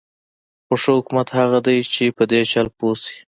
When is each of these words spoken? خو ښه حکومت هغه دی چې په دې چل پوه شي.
خو 0.65 0.73
ښه 0.81 0.91
حکومت 0.97 1.27
هغه 1.39 1.59
دی 1.67 1.77
چې 1.93 2.05
په 2.17 2.23
دې 2.31 2.41
چل 2.51 2.67
پوه 2.77 2.95
شي. 3.03 3.17